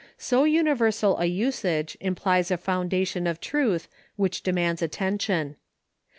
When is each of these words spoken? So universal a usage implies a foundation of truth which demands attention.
So 0.17 0.45
universal 0.45 1.15
a 1.19 1.25
usage 1.25 1.95
implies 2.01 2.49
a 2.49 2.57
foundation 2.57 3.27
of 3.27 3.39
truth 3.39 3.87
which 4.15 4.41
demands 4.41 4.81
attention. 4.81 5.57